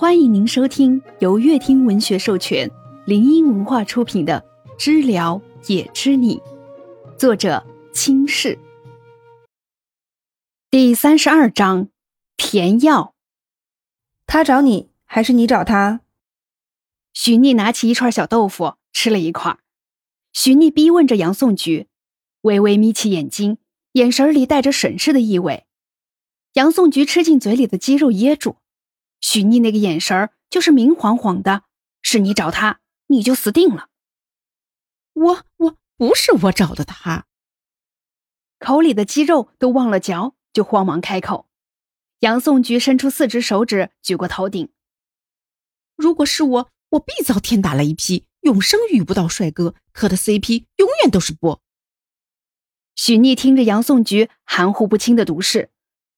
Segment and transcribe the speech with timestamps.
[0.00, 2.70] 欢迎您收听由乐听文学授权、
[3.04, 4.44] 林音文化出品的
[4.78, 6.36] 《知了也知你》，
[7.16, 8.56] 作者清世。
[10.70, 11.88] 第三十二章：
[12.36, 13.16] 甜药。
[14.24, 16.02] 他找你还是你找他？
[17.12, 19.58] 许逆拿起一串小豆腐吃了一块。
[20.32, 21.88] 许逆逼问着杨颂菊，
[22.42, 23.58] 微微眯起眼睛，
[23.94, 25.66] 眼神里带着审视的意味。
[26.52, 28.58] 杨颂菊吃进嘴里的鸡肉噎住。
[29.20, 31.64] 许逆那个眼神就是明晃晃的，
[32.02, 33.88] 是你找他，你就死定了。
[35.14, 37.26] 我我不是我找的他，
[38.58, 41.48] 口里的鸡肉都忘了嚼，就慌忙开口。
[42.20, 44.68] 杨颂菊伸出四只手指举过头顶。
[45.96, 51.60] 如果是我，我必遭天打雷劈，永生遇不到帅哥，磕的 CP 永远都是波。
[52.94, 55.70] 许逆听着杨颂菊含糊不清的毒誓，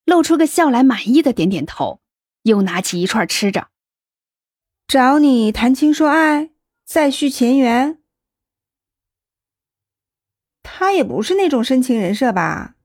[0.05, 2.00] 露出个笑来，满意的点点头。
[2.43, 3.69] 又拿起一串吃着，
[4.87, 6.51] 找你谈情说爱，
[6.85, 8.02] 再续前缘。
[10.63, 12.77] 他也不是那种深情人设吧？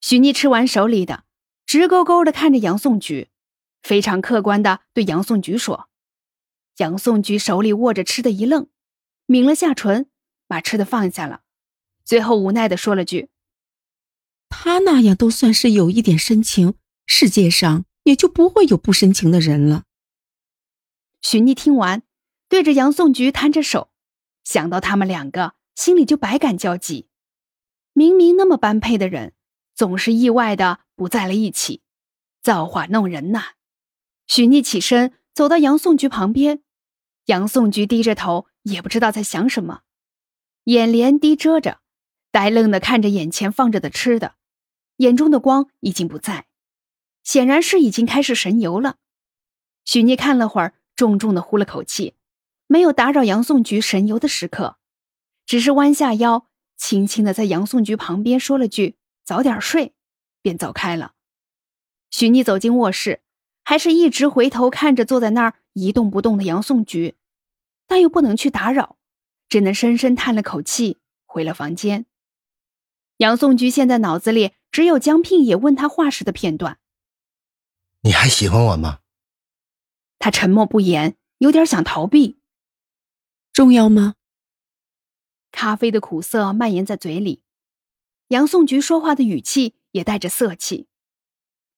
[0.00, 1.24] 许妮吃完手里的，
[1.66, 3.28] 直勾勾的看着杨颂菊，
[3.82, 5.88] 非常客观的对杨颂菊说
[6.78, 8.68] ：“杨颂菊手里握着吃的，一愣，
[9.26, 10.08] 抿了下唇，
[10.46, 11.42] 把吃的放下了，
[12.04, 13.30] 最后无奈的说了句
[14.48, 16.74] ：‘他那样都算是有一点深情，
[17.06, 19.82] 世界上……’”也就不会有不深情的人了。
[21.20, 22.04] 许妮听完，
[22.48, 23.90] 对着杨颂菊摊着手，
[24.44, 27.08] 想到他们两个，心里就百感交集。
[27.92, 29.34] 明明那么般配的人，
[29.74, 31.82] 总是意外的不在了一起，
[32.40, 33.54] 造化弄人呐！
[34.28, 36.62] 许妮起身走到杨颂菊旁边，
[37.24, 39.80] 杨颂菊低着头，也不知道在想什么，
[40.64, 41.80] 眼帘低遮着，
[42.30, 44.36] 呆愣的看着眼前放着的吃的，
[44.98, 46.45] 眼中的光已经不在。
[47.26, 48.98] 显然是已经开始神游了。
[49.84, 52.14] 许妮看了会儿，重重的呼了口气，
[52.68, 54.76] 没有打扰杨颂菊神游的时刻，
[55.44, 56.46] 只是弯下腰，
[56.76, 58.94] 轻轻的在杨颂菊旁边说了句
[59.26, 59.92] “早点睡”，
[60.40, 61.14] 便走开了。
[62.10, 63.22] 许妮走进卧室，
[63.64, 67.16] 还是一直回头看着坐在那儿一动不动的杨颂菊，
[67.88, 68.96] 但又不能去打扰，
[69.48, 72.06] 只能深深叹了口气，回了房间。
[73.16, 76.78] 杨颂菊现在脑子里只有江聘也问他话时的片段。
[78.06, 79.00] 你还喜欢我吗？
[80.20, 82.38] 他沉默不言，有点想逃避。
[83.52, 84.14] 重要吗？
[85.50, 87.42] 咖啡的苦涩蔓延在嘴里，
[88.28, 90.86] 杨颂菊说话的语气也带着色气。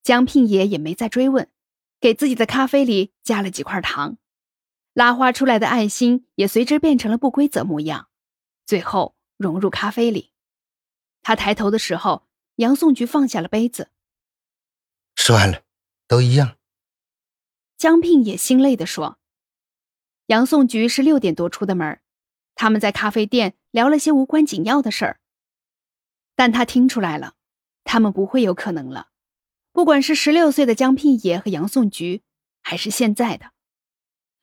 [0.02, 1.50] 江聘爷也没再追问，
[1.98, 4.18] 给自己的咖啡里加了几块糖，
[4.92, 8.10] 拉花出来的爱心也随之变成了不规则模样，
[8.66, 10.34] 最后融入咖啡里。
[11.22, 13.88] 他抬头的时候，杨颂菊放下了杯子。
[15.16, 15.62] 吃完了。
[16.08, 16.56] 都一样。
[17.76, 19.18] 江聘也心累的说
[20.26, 22.00] ：“杨颂菊是六点多出的门，
[22.56, 25.20] 他们在咖啡店聊了些无关紧要的事儿。
[26.34, 27.34] 但他听出来了，
[27.84, 29.10] 他们不会有可能了。
[29.70, 32.22] 不管是十六岁的江聘爷和杨颂菊，
[32.62, 33.52] 还是现在的，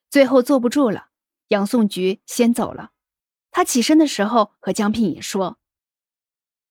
[0.10, 1.10] 最后坐不住了，
[1.50, 2.92] 杨颂菊先走了。
[3.52, 5.58] 他起身的时候和江聘也说：‘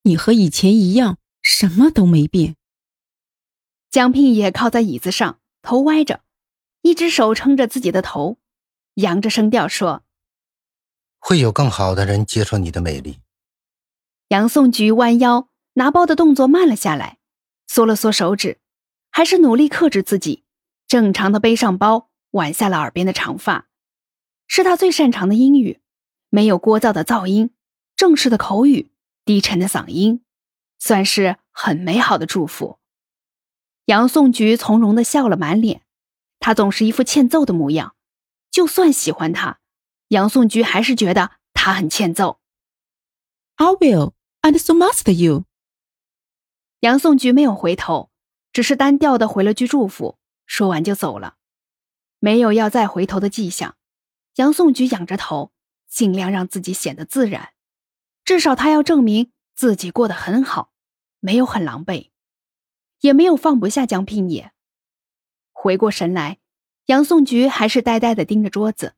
[0.05, 2.57] 你和以前一样，什么都没变。’”
[3.95, 6.25] 江聘也靠在椅子上，头歪着，
[6.83, 8.39] 一只手撑着自己的头，
[8.95, 10.03] 扬着声调说
[11.21, 13.21] ：“会有更好的人接受你的美丽。”
[14.31, 17.19] 杨颂菊弯腰拿包的动作慢了下来，
[17.69, 18.59] 缩了缩手指，
[19.13, 20.43] 还是努力克制自己，
[20.89, 23.69] 正常的背上包，挽下了耳边的长发，
[24.49, 25.81] 是他最擅长的英语，
[26.31, 27.55] 没有聒噪的噪音，
[27.95, 28.91] 正式的口语，
[29.25, 30.25] 低沉的嗓音，
[30.81, 32.81] 算是很美好的祝福。
[33.87, 35.83] 杨颂菊从容的笑了满脸，
[36.41, 37.95] 他总是一副欠揍的模样。
[38.51, 39.61] 就算喜欢他，
[40.09, 42.41] 杨颂菊还是觉得他很欠揍。
[43.57, 44.13] I will
[44.43, 45.45] and so must you。
[46.81, 48.11] 杨颂菊没有回头，
[48.53, 51.37] 只是单调的回了句祝福，说完就走了，
[52.21, 53.77] 没有要再回头的迹象。
[54.37, 55.53] 杨颂菊仰着头，
[55.89, 57.51] 尽量让自己显得自然，
[58.25, 60.73] 至少他要证明自己过得很好，
[61.21, 62.11] 没有很狼狈。
[63.05, 64.51] 也没有放不下江聘也。
[65.53, 66.39] 回过神来，
[66.87, 68.95] 杨颂菊还是呆呆的盯着桌子。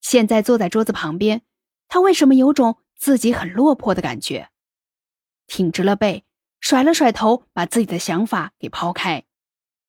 [0.00, 1.42] 现在坐在桌子旁边，
[1.88, 4.48] 他为什么有种自己很落魄的感觉？
[5.46, 6.24] 挺直了背，
[6.58, 9.26] 甩了甩头，把自己的想法给抛开，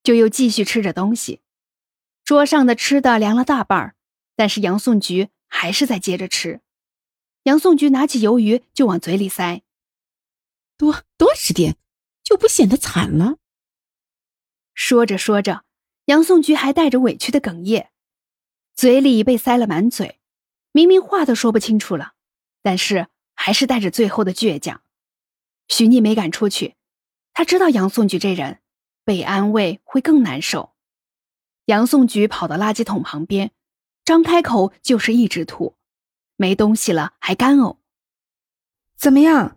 [0.02, 1.40] 就又继续吃着东西。
[2.26, 3.96] 桌上的吃的凉了大半儿
[4.36, 6.60] 但是杨颂菊还是在接着吃。
[7.44, 9.62] 杨颂菊拿起鱿鱼就往嘴里塞，
[10.76, 11.78] 多多吃点。
[12.30, 13.38] 就不显得惨了。
[14.72, 15.64] 说着说着，
[16.04, 17.90] 杨颂菊还带着委屈的哽咽，
[18.72, 20.20] 嘴里被塞了满嘴，
[20.70, 22.12] 明明话都说不清楚了，
[22.62, 24.80] 但是还是带着最后的倔强。
[25.66, 26.76] 许逆没敢出去，
[27.32, 28.60] 他知道杨颂菊这人
[29.02, 30.76] 被安慰会更难受。
[31.64, 33.50] 杨颂菊跑到垃圾桶旁边，
[34.04, 35.76] 张开口就是一直吐，
[36.36, 37.78] 没东西了还干呕。
[38.96, 39.56] 怎么样？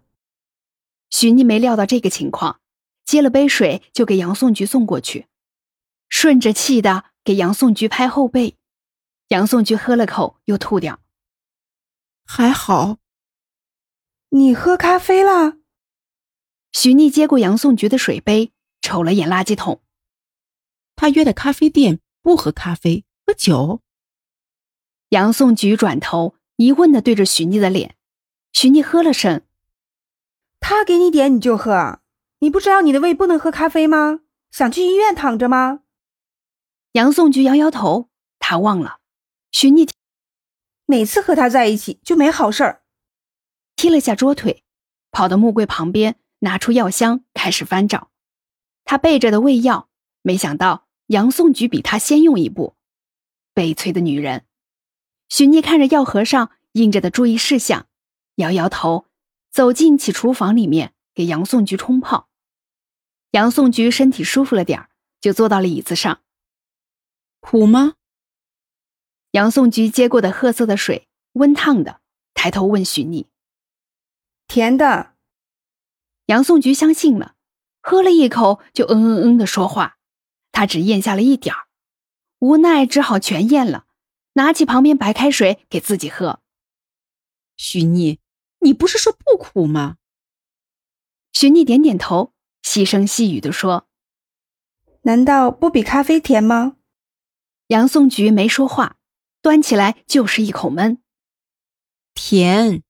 [1.12, 2.60] 许逆没料到这个情况，
[3.06, 5.28] 接了杯水就给杨颂菊送过去，
[6.10, 8.58] 顺着气的给杨颂菊拍后背。
[9.30, 11.00] 杨颂菊喝了口又吐掉，
[12.26, 12.98] 还好。
[14.30, 15.58] 你喝咖啡了？
[16.72, 18.52] 许逆接过杨颂菊的水杯，
[18.82, 19.82] 瞅了眼垃圾桶。
[20.96, 23.82] 他约的咖啡店不喝咖啡，喝酒。
[25.10, 27.96] 杨颂菊转头疑问的对着许逆的脸，
[28.52, 29.44] 许逆喝了声
[30.60, 32.02] ：“他给你点你就喝，
[32.44, 34.20] 你不知道你的胃不能喝咖啡吗？
[34.52, 35.84] 想去医院躺着吗？”
[36.92, 39.00] 杨颂菊摇摇头，他忘了。
[39.50, 39.88] 许逆
[40.86, 42.84] 每次和他在一起就没好事儿，
[43.78, 44.66] 踢了下桌腿，
[45.10, 46.18] 跑到木柜旁边。
[46.40, 48.12] 拿出药箱，开始翻找。
[48.84, 49.88] 他备着的胃药，
[50.22, 52.76] 没想到杨颂菊比他先用一步。
[53.54, 54.46] 悲催的女人。
[55.30, 57.88] 许逆看着药盒上印着的注意事项，
[58.36, 59.06] 摇摇头，
[59.50, 62.28] 走进起厨房里面给杨颂菊冲泡。
[63.34, 64.90] 杨颂菊身体舒服了点
[65.20, 66.22] 就坐到了椅子上。
[67.40, 67.96] 苦吗？
[69.32, 72.00] 杨颂菊接过的褐色的水，温烫的，
[72.36, 73.28] 抬头问许逆
[74.48, 75.16] ：“甜的。”
[76.28, 77.34] 杨颂菊相信了，
[77.82, 79.98] 喝了一口就嗯嗯嗯的说话。
[80.52, 81.66] 他只咽下了一点儿，
[82.38, 83.88] 无奈只好全咽了，
[84.34, 86.40] 拿起旁边白开水给自己喝。
[87.58, 88.20] 许逆，
[88.60, 89.98] 你不是说不苦吗？
[91.34, 92.32] 许逆点点头，
[92.64, 93.88] 细声细语地说
[95.04, 96.78] ：“难道不比咖啡甜吗？”
[97.68, 98.98] 杨颂菊没说话，
[99.42, 101.04] 端起来就是一口闷。
[102.16, 102.84] 甜，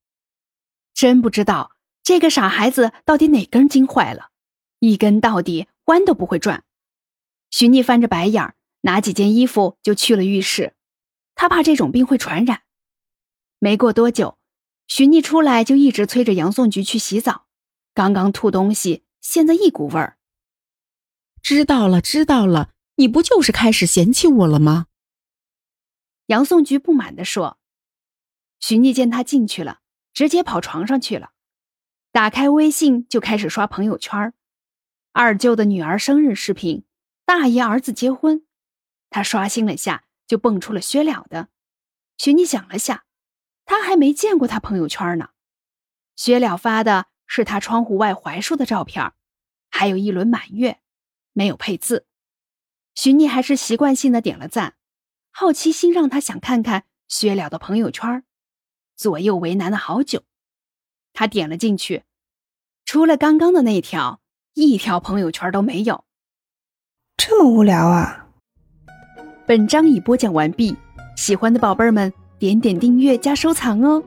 [0.93, 1.75] 真不知道。
[2.03, 4.29] 这个傻孩子到底哪根筋坏了？
[4.79, 6.65] 一根到底，弯都不会转。
[7.49, 10.75] 许逆翻着白眼儿，拿几件衣服就去了浴室。
[11.33, 12.63] 他怕这种病会传染。
[13.59, 14.37] 没过多久，
[14.87, 17.45] 许逆出来就一直催着杨颂菊去洗澡。
[17.93, 20.17] 刚刚吐东西，现在一股味儿。
[21.41, 24.87] 知道了，知道了，你不就是开始嫌弃我了吗？
[26.27, 27.57] 杨颂菊不满地说。
[28.59, 29.79] 许逆见他进去了，
[30.13, 31.31] 直接跑床上去了。
[32.11, 34.33] 打开微信就开始刷朋友圈
[35.13, 36.83] 二舅的女儿生日视频，
[37.25, 38.45] 大爷儿子结婚，
[39.09, 41.47] 他刷新了下就蹦出了薛了的。
[42.17, 43.05] 许妮想了下，
[43.65, 45.29] 他还没见过他朋友圈呢。
[46.15, 49.12] 薛了发的是他窗户外槐树的照片，
[49.71, 50.81] 还有一轮满月，
[51.31, 52.06] 没有配字。
[52.94, 54.75] 徐妮还是习惯性的点了赞，
[55.31, 58.24] 好奇心让他想看看薛了的朋友圈，
[58.95, 60.21] 左右为难了好久。
[61.12, 62.03] 他点了进去，
[62.85, 64.21] 除了刚刚的那条，
[64.53, 66.06] 一条朋友圈都没有。
[67.18, 68.27] 这么无聊啊！
[69.47, 70.77] 本章已播讲完毕，
[71.18, 74.03] 喜欢的宝贝儿们点点订阅加收藏哦。